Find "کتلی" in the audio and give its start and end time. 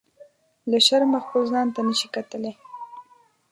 2.15-2.51